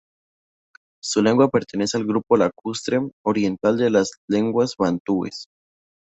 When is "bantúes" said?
4.75-5.45